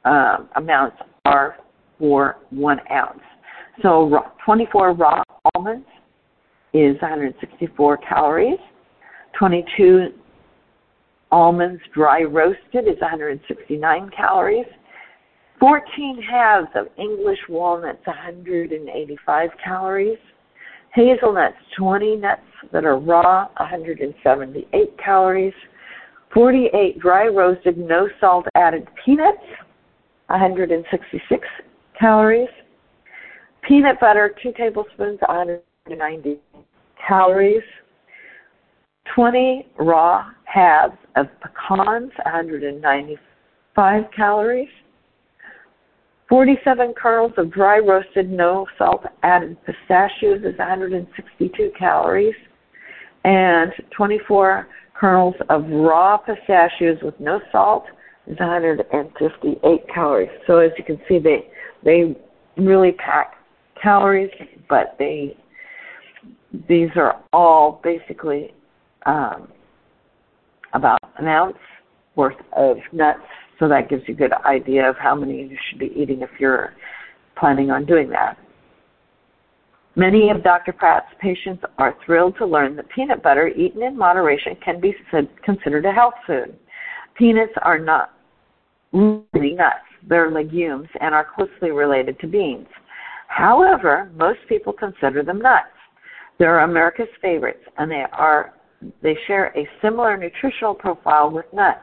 um, 0.04 0.48
amounts 0.56 0.96
are 1.24 1.56
for 1.98 2.38
one 2.50 2.80
ounce. 2.90 3.20
So 3.80 4.24
24 4.44 4.94
raw 4.94 5.22
almonds 5.54 5.86
is 6.74 7.00
164 7.00 7.98
calories. 7.98 8.58
22 9.38 10.08
almonds 11.30 11.80
dry 11.94 12.22
roasted 12.22 12.88
is 12.88 13.00
169 13.00 14.10
calories. 14.16 14.66
14 15.60 16.20
halves 16.28 16.68
of 16.74 16.86
English 16.98 17.38
walnuts, 17.48 18.04
185 18.06 19.50
calories. 19.64 20.18
Hazelnuts, 20.94 21.56
20 21.78 22.16
nuts 22.16 22.40
that 22.72 22.84
are 22.84 22.98
raw, 22.98 23.48
178 23.58 24.98
calories. 24.98 25.54
48 26.34 26.98
dry 26.98 27.26
roasted, 27.26 27.78
no 27.78 28.08
salt 28.20 28.46
added 28.54 28.86
peanuts, 29.04 29.38
166 30.26 31.48
calories. 31.98 32.48
Peanut 33.66 33.98
butter, 34.00 34.34
2 34.42 34.52
tablespoons, 34.52 35.18
190 35.20 36.38
calories. 37.06 37.62
20 39.14 39.66
raw 39.78 40.30
halves 40.44 40.96
of 41.16 41.26
pecans, 41.40 42.12
195 42.24 44.04
calories. 44.14 44.68
47 46.28 46.92
kernels 46.94 47.32
of 47.38 47.50
dry 47.50 47.78
roasted, 47.78 48.30
no 48.30 48.66
salt 48.76 49.04
added 49.22 49.56
pistachios 49.64 50.40
is 50.44 50.58
162 50.58 51.72
calories. 51.78 52.34
And 53.24 53.72
24 53.96 54.68
kernels 54.94 55.34
of 55.48 55.64
raw 55.68 56.18
pistachios 56.18 56.98
with 57.02 57.18
no 57.18 57.40
salt 57.50 57.84
is 58.26 58.38
158 58.38 59.80
calories. 59.92 60.30
So 60.46 60.58
as 60.58 60.70
you 60.76 60.84
can 60.84 61.00
see, 61.08 61.18
they 61.18 61.48
they 61.84 62.16
really 62.56 62.92
pack 62.92 63.34
calories, 63.80 64.30
but 64.68 64.96
they 64.98 65.36
these 66.68 66.90
are 66.96 67.22
all 67.32 67.80
basically 67.82 68.52
um, 69.06 69.48
about 70.74 70.98
an 71.18 71.26
ounce 71.26 71.56
worth 72.16 72.36
of 72.56 72.78
nuts 72.92 73.20
so 73.58 73.68
that 73.68 73.88
gives 73.88 74.02
you 74.06 74.14
a 74.14 74.16
good 74.16 74.32
idea 74.44 74.88
of 74.88 74.96
how 74.96 75.14
many 75.14 75.42
you 75.42 75.56
should 75.68 75.78
be 75.78 75.92
eating 75.96 76.22
if 76.22 76.30
you're 76.38 76.74
planning 77.36 77.70
on 77.70 77.84
doing 77.84 78.08
that. 78.10 78.36
Many 79.96 80.30
of 80.30 80.44
Dr. 80.44 80.72
Pratt's 80.72 81.12
patients 81.20 81.64
are 81.76 81.96
thrilled 82.06 82.36
to 82.38 82.46
learn 82.46 82.76
that 82.76 82.88
peanut 82.88 83.20
butter 83.20 83.48
eaten 83.48 83.82
in 83.82 83.98
moderation 83.98 84.56
can 84.64 84.80
be 84.80 84.94
considered 85.44 85.84
a 85.86 85.92
health 85.92 86.14
food. 86.24 86.56
Peanuts 87.16 87.52
are 87.62 87.80
not 87.80 88.14
really 88.92 89.54
nuts, 89.54 89.84
they're 90.08 90.30
legumes 90.30 90.88
and 91.00 91.14
are 91.14 91.26
closely 91.34 91.72
related 91.72 92.18
to 92.20 92.28
beans. 92.28 92.68
However, 93.26 94.10
most 94.14 94.38
people 94.48 94.72
consider 94.72 95.22
them 95.24 95.40
nuts. 95.40 95.66
They're 96.38 96.60
America's 96.60 97.08
favorites 97.20 97.64
and 97.76 97.90
they 97.90 98.04
are 98.12 98.54
they 99.02 99.18
share 99.26 99.46
a 99.58 99.68
similar 99.82 100.16
nutritional 100.16 100.74
profile 100.74 101.30
with 101.30 101.46
nuts. 101.52 101.80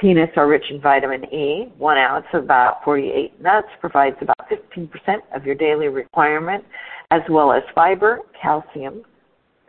Peanuts 0.00 0.32
are 0.36 0.46
rich 0.46 0.64
in 0.70 0.80
vitamin 0.80 1.24
E. 1.34 1.72
One 1.76 1.98
ounce 1.98 2.26
of 2.32 2.44
about 2.44 2.84
48 2.84 3.42
nuts 3.42 3.66
provides 3.80 4.14
about 4.20 4.48
15% 4.48 4.88
of 5.34 5.44
your 5.44 5.56
daily 5.56 5.88
requirement, 5.88 6.64
as 7.10 7.22
well 7.28 7.52
as 7.52 7.64
fiber, 7.74 8.20
calcium, 8.40 9.02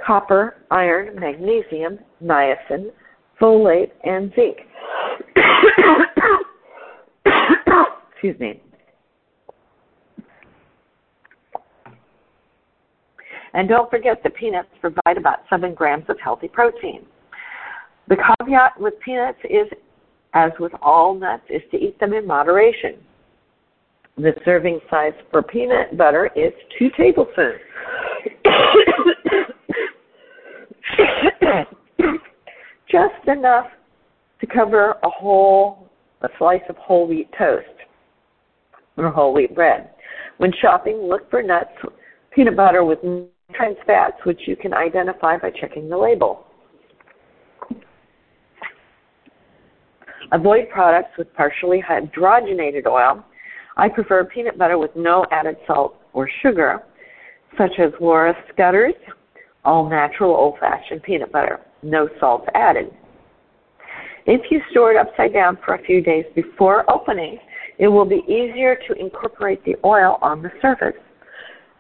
copper, 0.06 0.58
iron, 0.70 1.20
magnesium, 1.20 1.98
niacin, 2.24 2.92
folate, 3.42 3.90
and 4.04 4.32
zinc. 4.36 4.58
Excuse 8.12 8.40
me. 8.40 8.62
And 13.54 13.68
don't 13.68 13.90
forget 13.90 14.22
that 14.22 14.36
peanuts 14.36 14.70
provide 14.80 15.18
about 15.18 15.40
7 15.50 15.74
grams 15.74 16.06
of 16.08 16.20
healthy 16.24 16.48
protein. 16.48 17.08
The 18.08 18.16
caveat 18.16 18.80
with 18.80 18.94
peanuts 19.04 19.40
is 19.46 19.68
as 20.34 20.52
with 20.60 20.72
all 20.82 21.14
nuts, 21.14 21.44
is 21.50 21.62
to 21.72 21.78
eat 21.78 22.00
them 22.00 22.14
in 22.14 22.26
moderation. 22.26 22.96
The 24.18 24.34
serving 24.44 24.80
size 24.90 25.14
for 25.32 25.42
peanut 25.42 25.98
butter 25.98 26.30
is 26.36 26.52
two 26.78 26.90
tablespoons. 26.98 27.60
Just 32.90 33.28
enough 33.28 33.68
to 34.42 34.48
cover 34.48 34.96
a 35.04 35.10
whole 35.10 35.90
a 36.22 36.30
slice 36.38 36.62
of 36.70 36.76
whole 36.78 37.08
wheat 37.08 37.30
toast 37.38 37.66
or 38.98 39.10
whole 39.10 39.34
wheat 39.34 39.56
bread. 39.56 39.90
When 40.38 40.52
shopping, 40.62 40.98
look 40.98 41.30
for 41.30 41.42
nuts, 41.42 41.72
peanut 42.36 42.56
butter 42.56 42.84
with 42.84 43.00
trans 43.54 43.78
fats, 43.86 44.18
which 44.26 44.42
you 44.46 44.56
can 44.56 44.74
identify 44.74 45.38
by 45.38 45.52
checking 45.52 45.90
the 45.90 45.98
label. 45.98 46.46
Avoid 50.32 50.70
products 50.70 51.18
with 51.18 51.34
partially 51.34 51.82
hydrogenated 51.82 52.86
oil. 52.86 53.24
I 53.78 53.90
prefer 53.90 54.24
peanut 54.26 54.58
butter 54.58 54.78
with 54.78 54.96
no 54.96 55.26
added 55.32 55.58
salt 55.66 55.96
or 56.14 56.30
sugar, 56.42 56.84
such 57.58 57.72
as 57.80 57.92
Laura 58.00 58.36
Scudder's 58.54 58.94
all 59.66 59.90
natural 59.90 60.36
old 60.36 60.60
fashioned 60.60 61.04
peanut 61.04 61.32
butter, 61.32 61.60
no 61.84 62.10
salt 62.20 62.46
added. 62.54 62.92
If 64.26 64.52
you 64.52 64.62
store 64.72 64.92
it 64.92 64.98
upside 64.98 65.34
down 65.34 65.58
for 65.66 65.74
a 65.74 65.84
few 65.84 66.02
days 66.02 66.26
before 66.36 66.90
opening, 66.90 67.40
it 67.78 67.88
will 67.88 68.06
be 68.06 68.24
easier 68.28 68.78
to 68.88 68.94
incorporate 68.94 69.64
the 69.66 69.76
oil 69.84 70.20
on 70.22 70.42
the 70.42 70.52
surface. 70.62 71.00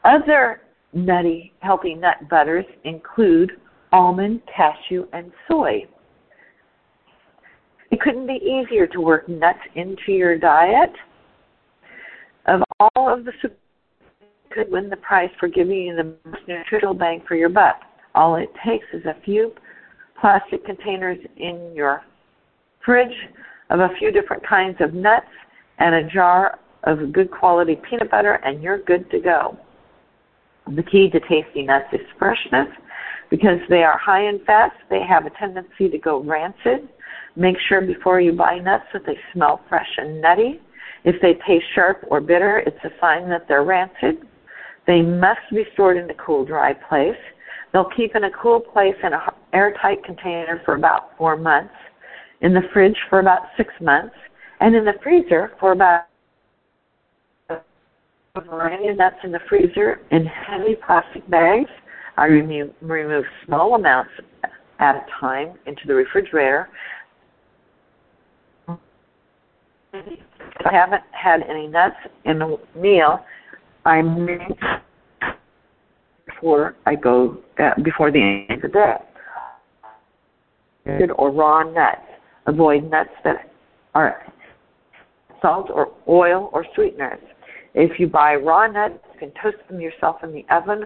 Other 0.03 0.61
nutty, 0.93 1.53
healthy 1.59 1.93
nut 1.93 2.17
butters 2.29 2.65
include 2.85 3.51
almond, 3.91 4.41
cashew, 4.53 5.05
and 5.13 5.31
soy. 5.47 5.85
It 7.99 8.03
couldn't 8.03 8.27
be 8.27 8.35
easier 8.35 8.87
to 8.87 9.01
work 9.01 9.27
nuts 9.27 9.59
into 9.75 10.13
your 10.13 10.37
diet. 10.37 10.93
Of 12.45 12.61
all 12.79 13.13
of 13.13 13.25
the 13.25 13.33
could 14.51 14.71
win 14.71 14.89
the 14.89 14.95
prize 14.95 15.29
for 15.37 15.49
giving 15.49 15.77
you 15.77 15.95
the 15.97 16.15
most 16.23 16.47
nutritional 16.47 16.93
bang 16.93 17.21
for 17.27 17.35
your 17.35 17.49
buck. 17.49 17.81
All 18.15 18.37
it 18.37 18.49
takes 18.65 18.85
is 18.93 19.03
a 19.05 19.17
few 19.25 19.51
plastic 20.19 20.65
containers 20.65 21.17
in 21.35 21.73
your 21.75 22.03
fridge 22.85 23.13
of 23.69 23.81
a 23.81 23.89
few 23.99 24.11
different 24.11 24.47
kinds 24.47 24.77
of 24.79 24.93
nuts 24.93 25.27
and 25.79 25.93
a 25.93 26.09
jar 26.09 26.57
of 26.85 27.11
good 27.11 27.29
quality 27.29 27.75
peanut 27.89 28.09
butter, 28.09 28.35
and 28.45 28.63
you're 28.63 28.79
good 28.79 29.11
to 29.11 29.19
go. 29.19 29.57
The 30.73 30.83
key 30.83 31.09
to 31.09 31.19
tasty 31.19 31.63
nuts 31.63 31.87
is 31.91 31.99
freshness. 32.17 32.69
Because 33.29 33.59
they 33.69 33.83
are 33.83 33.97
high 33.97 34.27
in 34.27 34.39
fats, 34.45 34.75
they 34.89 35.01
have 35.03 35.25
a 35.25 35.29
tendency 35.31 35.89
to 35.89 35.97
go 35.99 36.23
rancid. 36.23 36.87
Make 37.35 37.57
sure 37.67 37.81
before 37.81 38.19
you 38.19 38.33
buy 38.33 38.59
nuts 38.59 38.85
that 38.93 39.05
they 39.05 39.17
smell 39.33 39.61
fresh 39.69 39.89
and 39.97 40.21
nutty. 40.21 40.59
If 41.03 41.21
they 41.21 41.35
taste 41.47 41.65
sharp 41.75 42.05
or 42.09 42.19
bitter, 42.19 42.59
it's 42.59 42.83
a 42.83 42.89
sign 42.99 43.29
that 43.29 43.47
they're 43.47 43.63
rancid. 43.63 44.27
They 44.87 45.01
must 45.01 45.39
be 45.51 45.65
stored 45.73 45.97
in 45.97 46.09
a 46.09 46.15
cool, 46.15 46.45
dry 46.45 46.73
place. 46.73 47.17
They'll 47.71 47.89
keep 47.95 48.15
in 48.15 48.23
a 48.23 48.31
cool 48.31 48.59
place 48.59 48.95
in 49.03 49.13
an 49.13 49.19
airtight 49.53 50.03
container 50.03 50.61
for 50.65 50.75
about 50.75 51.15
four 51.17 51.37
months, 51.37 51.73
in 52.41 52.53
the 52.53 52.63
fridge 52.73 52.97
for 53.09 53.19
about 53.19 53.43
six 53.55 53.71
months, 53.79 54.15
and 54.59 54.75
in 54.75 54.85
the 54.85 54.93
freezer 55.03 55.51
for 55.59 55.71
about 55.71 56.05
a 57.49 57.61
variety 58.41 58.87
of 58.87 58.97
nuts 58.97 59.17
in 59.23 59.31
the 59.31 59.39
freezer 59.47 60.01
in 60.11 60.25
heavy 60.25 60.75
plastic 60.85 61.27
bags. 61.29 61.69
I 62.17 62.25
remove, 62.25 62.71
remove 62.81 63.25
small 63.45 63.75
amounts 63.75 64.11
at 64.79 64.95
a 64.95 65.05
time 65.19 65.53
into 65.65 65.81
the 65.87 65.93
refrigerator. 65.93 66.69
If 70.07 70.65
I 70.65 70.73
haven't 70.73 71.03
had 71.11 71.41
any 71.49 71.67
nuts 71.67 71.95
in 72.25 72.39
the 72.39 72.57
meal, 72.75 73.23
I 73.85 74.01
make 74.01 74.41
before 76.25 76.75
I 76.85 76.95
go 76.95 77.37
uh, 77.59 77.71
before 77.83 78.11
the 78.11 78.45
end 78.49 78.63
of 78.63 78.71
the 78.71 78.77
day. 78.77 78.95
Or 81.17 81.31
raw 81.31 81.63
nuts. 81.63 82.01
Avoid 82.47 82.89
nuts 82.89 83.09
that 83.23 83.51
are 83.93 84.25
salt 85.41 85.69
or 85.69 85.91
oil 86.07 86.49
or 86.51 86.65
sweeteners. 86.75 87.19
If 87.73 87.99
you 87.99 88.07
buy 88.07 88.35
raw 88.35 88.67
nuts, 88.67 88.99
you 89.13 89.19
can 89.19 89.31
toast 89.41 89.57
them 89.69 89.79
yourself 89.79 90.17
in 90.23 90.31
the 90.33 90.45
oven 90.49 90.85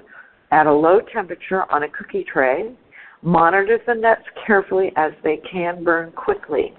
at 0.52 0.68
a 0.68 0.74
low 0.74 1.00
temperature 1.14 1.72
on 1.72 1.84
a 1.84 1.90
cookie 1.90 2.26
tray. 2.32 2.76
Monitor 3.22 3.80
the 3.88 3.94
nuts 3.94 4.24
carefully 4.46 4.92
as 4.98 5.14
they 5.24 5.40
can 5.50 5.84
burn 5.84 6.12
quickly. 6.12 6.74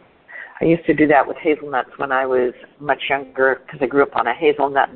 I 0.60 0.66
used 0.66 0.84
to 0.86 0.94
do 0.94 1.06
that 1.08 1.26
with 1.26 1.36
hazelnuts 1.38 1.90
when 1.96 2.12
I 2.12 2.26
was 2.26 2.52
much 2.78 3.02
younger 3.10 3.60
because 3.64 3.80
I 3.82 3.86
grew 3.86 4.02
up 4.02 4.14
on 4.16 4.26
a 4.26 4.34
hazelnut 4.34 4.88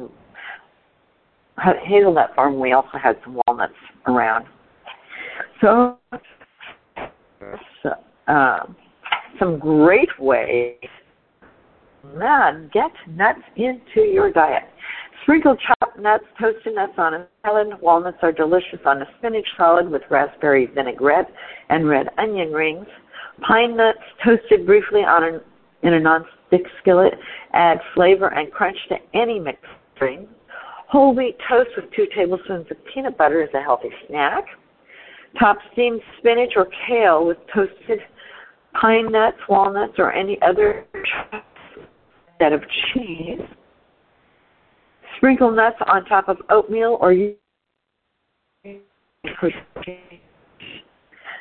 hazelnut 1.85 2.35
farm. 2.37 2.61
We 2.61 2.73
also 2.73 2.99
had 3.03 3.17
some 3.25 3.41
walnuts 3.47 3.75
around. 4.07 4.47
So, 5.61 5.99
uh, 8.29 8.59
some 9.39 9.59
great 9.59 10.09
ways. 10.19 10.77
Man, 12.15 12.71
get 12.73 12.93
nuts 13.09 13.41
into 13.57 14.03
your 14.03 14.33
diet. 14.33 14.65
Sprinkle 15.23 15.57
chopped 15.57 15.99
nuts, 15.99 16.25
toasted 16.41 16.75
nuts 16.75 16.93
on 16.97 17.15
a 17.15 17.29
salad. 17.43 17.69
Walnuts 17.83 18.19
are 18.23 18.33
delicious 18.33 18.79
on 18.87 19.03
a 19.03 19.07
spinach 19.19 19.47
salad 19.57 19.91
with 19.91 20.03
raspberry 20.11 20.67
vinaigrette 20.67 21.31
and 21.69 21.89
red 21.89 22.09
onion 22.19 22.53
rings. 22.53 22.87
Pine 23.47 23.77
nuts 23.77 23.99
toasted 24.25 24.67
briefly 24.67 25.01
on 25.01 25.25
an, 25.25 25.41
in 25.83 25.95
a 25.95 26.01
non-stick 26.01 26.63
skillet 26.81 27.15
add 27.53 27.79
flavor 27.95 28.29
and 28.29 28.53
crunch 28.53 28.77
to 28.89 28.97
any 29.15 29.39
mixed 29.39 29.65
drink. 29.99 30.29
Whole 30.89 31.15
wheat 31.15 31.37
toast 31.49 31.71
with 31.77 31.85
two 31.95 32.07
tablespoons 32.15 32.67
of 32.71 32.77
peanut 32.93 33.17
butter 33.19 33.43
is 33.43 33.51
a 33.55 33.63
healthy 33.63 33.91
snack. 34.09 34.45
Top 35.39 35.59
steamed 35.73 36.01
spinach 36.19 36.53
or 36.57 36.69
kale 36.87 37.27
with 37.27 37.37
toasted 37.55 38.01
pine 38.81 39.13
nuts, 39.13 39.37
walnuts, 39.49 39.95
or 39.99 40.13
any 40.13 40.39
other 40.43 40.87
instead 42.41 42.53
of 42.53 42.63
cheese. 42.95 43.41
Sprinkle 45.17 45.51
nuts 45.51 45.77
on 45.87 46.05
top 46.07 46.29
of 46.29 46.39
oatmeal 46.49 46.97
or 47.01 47.13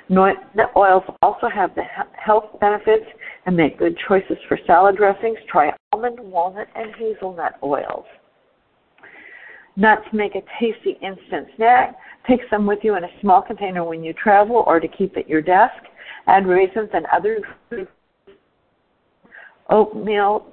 Nut 0.10 0.38
oils 0.76 1.04
also 1.22 1.50
have 1.50 1.76
the 1.76 1.84
health 2.14 2.46
benefits 2.62 3.06
and 3.46 3.56
make 3.56 3.78
good 3.78 3.98
choices 4.08 4.38
for 4.48 4.58
salad 4.66 4.96
dressings. 4.96 5.38
Try 5.50 5.74
almond, 5.92 6.20
walnut, 6.20 6.68
and 6.76 6.96
hazelnut 6.96 7.56
oils. 7.62 8.06
Nuts 9.76 10.08
make 10.14 10.36
a 10.36 10.42
tasty 10.60 10.98
instant 11.02 11.48
snack. 11.56 11.96
Take 12.28 12.40
some 12.50 12.66
with 12.66 12.80
you 12.84 12.96
in 12.96 13.04
a 13.04 13.22
small 13.22 13.42
container 13.42 13.84
when 13.84 14.04
you 14.04 14.14
travel 14.14 14.64
or 14.66 14.80
to 14.80 14.88
keep 14.88 15.18
at 15.18 15.30
your 15.30 15.42
desk. 15.42 15.76
Add 16.28 16.48
raisins 16.48 16.90
and 16.94 17.06
other 17.14 17.40
oatmeal 19.70 20.48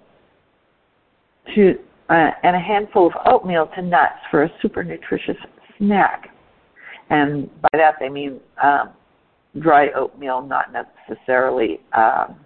to 1.54 1.78
uh, 2.10 2.30
and 2.42 2.54
a 2.54 2.60
handful 2.60 3.06
of 3.06 3.12
oatmeal 3.24 3.70
to 3.74 3.82
nuts 3.82 4.18
for 4.30 4.44
a 4.44 4.50
super 4.60 4.84
nutritious 4.84 5.36
snack. 5.78 6.28
And 7.08 7.48
by 7.62 7.68
that 7.72 7.94
they 7.98 8.08
mean 8.08 8.40
um, 8.62 8.90
dry 9.60 9.88
oatmeal, 9.92 10.42
not 10.42 10.66
necessarily. 10.72 11.80
Um, 11.92 12.36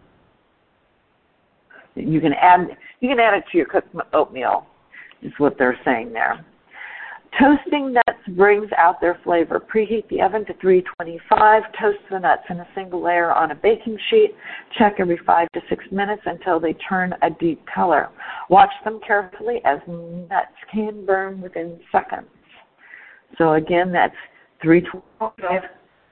you 1.94 2.20
can 2.20 2.32
add 2.34 2.76
you 3.00 3.08
can 3.08 3.18
add 3.18 3.34
it 3.34 3.44
to 3.50 3.58
your 3.58 3.66
cooked 3.66 3.94
oatmeal, 4.12 4.66
is 5.22 5.32
what 5.38 5.56
they're 5.58 5.78
saying 5.84 6.12
there. 6.12 6.44
Toasting 7.38 7.92
nuts 7.92 8.18
brings 8.36 8.70
out 8.76 9.00
their 9.00 9.20
flavor. 9.22 9.60
Preheat 9.60 10.08
the 10.08 10.20
oven 10.22 10.44
to 10.46 10.54
325. 10.54 11.62
Toast 11.80 11.98
the 12.10 12.18
nuts 12.18 12.42
in 12.48 12.58
a 12.58 12.66
single 12.74 13.02
layer 13.02 13.32
on 13.32 13.50
a 13.50 13.54
baking 13.54 13.98
sheet. 14.08 14.34
Check 14.78 14.94
every 14.98 15.20
five 15.26 15.48
to 15.52 15.60
six 15.68 15.84
minutes 15.92 16.22
until 16.24 16.58
they 16.58 16.72
turn 16.88 17.14
a 17.22 17.30
deep 17.30 17.62
color. 17.72 18.08
Watch 18.48 18.72
them 18.84 18.98
carefully 19.06 19.60
as 19.64 19.78
nuts 19.86 20.56
can 20.72 21.04
burn 21.04 21.40
within 21.40 21.78
seconds. 21.92 22.26
So 23.36 23.54
again, 23.54 23.92
that's 23.92 24.16
325. 24.62 25.62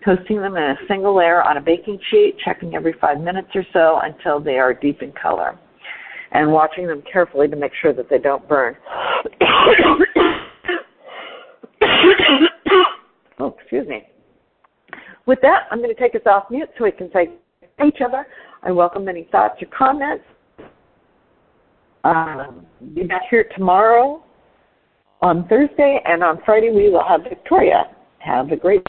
Toasting 0.07 0.41
them 0.41 0.57
in 0.57 0.63
a 0.63 0.77
single 0.87 1.17
layer 1.17 1.43
on 1.43 1.57
a 1.57 1.61
baking 1.61 1.99
sheet, 2.11 2.37
checking 2.45 2.77
every 2.77 2.95
five 3.01 3.21
minutes 3.21 3.49
or 3.57 3.67
so 3.73 3.99
until 4.05 4.39
they 4.39 4.57
are 4.59 4.73
deep 4.73 5.03
in 5.03 5.13
color. 5.13 5.59
And 6.31 6.53
watching 6.53 6.87
them 6.87 7.03
carefully 7.11 7.49
to 7.49 7.57
make 7.57 7.73
sure 7.83 7.93
that 7.93 8.09
they 8.09 8.19
don't 8.19 8.49
burn. 8.49 8.77
oh, 13.41 13.57
excuse 13.59 13.89
me. 13.89 14.05
With 15.27 15.41
that, 15.43 15.63
I'm 15.73 15.79
going 15.79 15.95
to 15.95 16.01
take 16.01 16.15
us 16.15 16.23
off 16.25 16.45
mute 16.51 16.69
so 16.79 16.85
we 16.85 16.93
can 16.93 17.11
say 17.13 17.31
each 17.85 17.99
other. 18.05 18.27
I 18.63 18.71
welcome 18.71 19.09
any 19.09 19.29
thoughts 19.33 19.61
or 19.61 19.67
comments. 19.77 20.25
Um, 22.05 22.65
be 22.95 23.03
back 23.03 23.23
here 23.29 23.49
tomorrow 23.57 24.23
on 25.21 25.49
Thursday, 25.49 26.01
and 26.05 26.23
on 26.23 26.41
Friday 26.45 26.71
we 26.71 26.91
will 26.91 27.05
have 27.07 27.23
Victoria. 27.25 27.85
Have 28.21 28.53
a 28.53 28.57
great. 28.57 28.83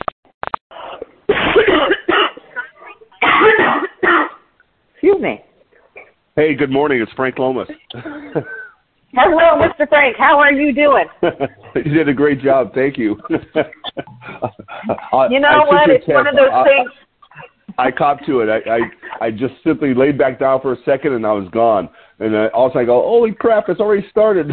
Hey, 6.36 6.54
good 6.54 6.70
morning. 6.70 7.02
It's 7.02 7.12
Frank 7.14 7.40
Lomas. 7.40 7.68
Hello, 7.94 9.58
Mr. 9.58 9.90
Frank. 9.90 10.16
How 10.18 10.38
are 10.38 10.52
you 10.52 10.72
doing? 10.74 11.06
you 11.76 11.84
did 11.84 12.08
a 12.08 12.14
great 12.14 12.40
job. 12.40 12.74
Thank 12.76 12.98
you. 12.98 13.18
you 13.30 13.40
know 15.40 15.66
what? 15.66 15.90
It's 15.90 16.08
one 16.08 16.28
of 16.28 16.36
those 16.36 16.52
I, 16.54 16.64
things. 16.64 16.92
I 17.80 17.90
copped 17.90 18.26
to 18.28 18.42
it. 18.42 18.50
I, 18.50 18.70
I 18.70 18.80
I 19.26 19.32
just 19.32 19.56
simply 19.64 19.96
laid 19.96 20.18
back 20.18 20.40
down 20.40 20.62
for 20.62 20.74
a 20.74 20.78
second 20.86 21.14
and 21.14 21.26
I 21.26 21.32
was 21.32 21.50
gone. 21.52 21.90
And 22.20 22.38
I, 22.38 22.48
also 22.50 22.78
I 22.80 22.86
go, 22.86 23.02
holy 23.02 23.34
crap! 23.34 23.70
It's 23.70 23.80
already 23.80 24.08
started. 24.10 24.52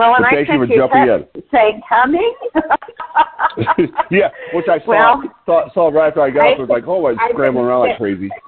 Well, 0.00 0.14
and 0.16 0.24
I 0.24 0.46
sent 0.46 0.70
you 0.70 0.88
text 0.88 1.46
saying 1.52 1.82
coming. 1.86 2.34
yeah, 4.10 4.30
which 4.54 4.64
I 4.66 4.78
saw 4.78 4.88
well, 4.88 5.22
saw, 5.44 5.72
saw 5.74 5.88
right 5.88 6.08
after 6.08 6.22
I 6.22 6.30
got 6.30 6.46
I, 6.46 6.52
up. 6.52 6.56
I 6.56 6.60
was 6.62 6.70
like, 6.70 6.84
oh, 6.86 7.04
I 7.04 7.12
was 7.12 7.18
scrambling 7.34 7.66
around 7.66 7.88
like 7.88 7.98
crazy. 7.98 8.30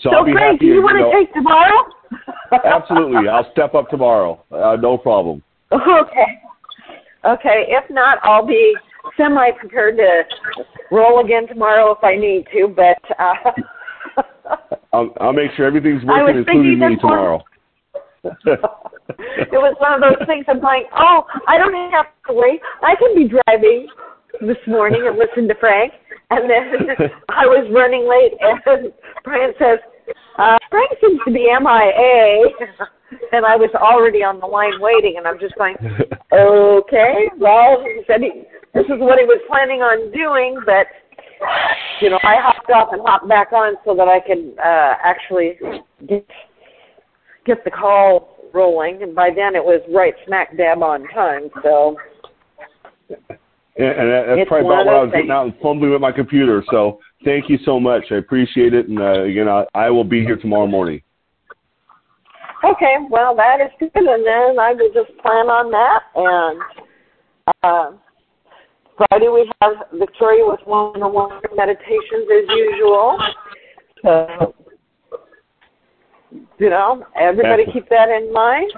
So, 0.00 0.10
so 0.12 0.32
Frank, 0.32 0.60
do 0.60 0.66
you, 0.66 0.74
you 0.74 0.82
want 0.82 0.96
to 0.96 1.10
take 1.18 1.34
tomorrow? 1.34 1.90
absolutely, 2.64 3.28
I'll 3.28 3.50
step 3.50 3.74
up 3.74 3.88
tomorrow. 3.88 4.44
Uh, 4.52 4.76
no 4.80 4.96
problem. 4.96 5.42
Okay. 5.72 6.40
Okay. 7.24 7.64
If 7.68 7.90
not, 7.90 8.18
I'll 8.22 8.46
be 8.46 8.76
semi 9.16 9.50
prepared 9.58 9.96
to 9.96 10.22
roll 10.92 11.24
again 11.24 11.48
tomorrow 11.48 11.90
if 11.90 12.04
I 12.04 12.14
need 12.14 12.46
to. 12.52 12.68
But 12.68 13.02
uh, 13.18 14.22
I'll, 14.92 15.12
I'll 15.20 15.32
make 15.32 15.50
sure 15.56 15.66
everything's 15.66 16.04
working, 16.04 16.38
including 16.38 16.78
me 16.78 16.96
tomorrow. 16.96 17.42
it 18.24 19.60
was 19.60 19.76
one 19.78 19.94
of 19.94 20.00
those 20.00 20.26
things. 20.26 20.44
I'm 20.48 20.60
like, 20.60 20.86
oh, 20.96 21.22
I 21.46 21.58
don't 21.58 21.74
have 21.92 22.06
to 22.28 22.34
wait. 22.34 22.60
I 22.82 22.94
can 22.96 23.14
be 23.14 23.28
driving 23.28 23.88
this 24.40 24.58
morning 24.66 25.06
and 25.06 25.18
listen 25.18 25.48
to 25.48 25.54
Frank. 25.60 25.92
And 26.30 26.50
then 26.50 26.96
I 27.28 27.46
was 27.46 27.66
running 27.72 28.04
late, 28.08 28.36
and 28.40 28.92
Brian 29.24 29.52
says, 29.58 29.78
uh, 30.38 30.58
Frank 30.70 30.90
seems 31.00 31.20
to 31.24 31.32
be 31.32 31.48
MIA. 31.48 32.52
and 33.32 33.46
I 33.46 33.56
was 33.56 33.70
already 33.74 34.22
on 34.22 34.40
the 34.40 34.46
line 34.46 34.76
waiting, 34.80 35.14
and 35.16 35.26
I'm 35.26 35.40
just 35.40 35.56
going, 35.56 35.76
okay, 36.32 37.30
well, 37.38 37.82
he 37.82 38.02
said 38.06 38.20
he, 38.20 38.44
this 38.74 38.84
is 38.84 39.00
what 39.00 39.18
he 39.18 39.24
was 39.24 39.40
planning 39.48 39.80
on 39.80 40.12
doing, 40.12 40.60
but 40.66 40.86
you 42.00 42.10
know, 42.10 42.18
I 42.22 42.36
hopped 42.38 42.70
off 42.70 42.92
and 42.92 43.00
hopped 43.04 43.28
back 43.28 43.52
on 43.52 43.74
so 43.84 43.94
that 43.94 44.08
I 44.08 44.20
could 44.20 44.58
uh, 44.58 44.94
actually 45.02 45.58
get 46.06 46.26
get 47.48 47.64
the 47.64 47.70
call 47.70 48.36
rolling, 48.54 49.02
and 49.02 49.14
by 49.14 49.30
then 49.34 49.56
it 49.56 49.64
was 49.64 49.80
right 49.92 50.14
smack 50.26 50.56
dab 50.56 50.82
on 50.82 51.08
time. 51.08 51.48
So. 51.62 51.96
Yeah, 53.10 53.94
and 53.94 54.10
that's 54.10 54.40
it's 54.40 54.48
probably 54.48 54.66
about 54.66 54.86
when 54.86 54.94
I 54.94 55.02
was 55.02 55.12
getting 55.12 55.30
out 55.30 55.46
and 55.46 55.54
fumbling 55.62 55.92
with 55.92 56.00
my 56.00 56.10
computer. 56.12 56.64
So 56.70 56.98
thank 57.24 57.48
you 57.48 57.58
so 57.64 57.78
much. 57.78 58.04
I 58.10 58.16
appreciate 58.16 58.74
it. 58.74 58.88
And 58.88 58.98
uh, 59.00 59.22
again, 59.22 59.48
I, 59.48 59.64
I 59.74 59.88
will 59.90 60.04
be 60.04 60.22
here 60.24 60.36
tomorrow 60.36 60.66
morning. 60.66 61.00
Okay, 62.64 62.96
well 63.08 63.36
that 63.36 63.60
is 63.60 63.70
good, 63.78 63.90
and 63.94 64.26
then 64.26 64.58
I 64.58 64.72
will 64.72 64.92
just 64.92 65.16
plan 65.22 65.46
on 65.46 65.70
that. 65.70 66.00
And 66.16 66.60
uh, 67.62 67.90
Friday 68.96 69.28
we 69.28 69.48
have 69.62 69.74
Victoria 69.92 70.44
with 70.44 70.60
one-on-one 70.64 71.40
meditations 71.54 72.26
as 72.34 72.48
usual. 72.50 73.16
So 74.02 74.54
you 76.58 76.70
know, 76.70 77.04
everybody 77.18 77.62
Excellent. 77.62 77.72
keep 77.72 77.88
that 77.90 78.08
in 78.08 78.32
mind. 78.32 78.72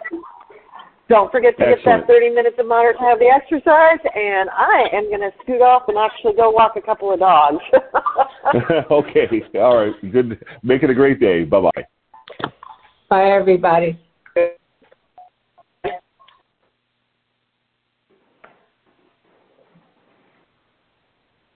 Don't 1.08 1.32
forget 1.32 1.58
to 1.58 1.64
get 1.64 1.78
that 1.84 2.06
30 2.06 2.30
minutes 2.30 2.56
of 2.60 2.68
moderate 2.68 2.96
to 2.98 3.02
have 3.02 3.18
the 3.18 3.26
exercise, 3.26 3.98
and 4.14 4.48
I 4.50 4.84
am 4.92 5.08
going 5.08 5.20
to 5.20 5.32
scoot 5.42 5.60
off 5.60 5.88
and 5.88 5.98
actually 5.98 6.34
go 6.36 6.50
walk 6.50 6.76
a 6.76 6.80
couple 6.80 7.12
of 7.12 7.18
dogs. 7.18 7.58
okay. 8.90 9.42
All 9.56 9.76
right. 9.76 10.12
Good. 10.12 10.38
Make 10.62 10.84
it 10.84 10.90
a 10.90 10.94
great 10.94 11.18
day. 11.18 11.42
Bye 11.44 11.60
bye. 11.62 12.48
Bye, 13.08 13.30
everybody. 13.32 13.98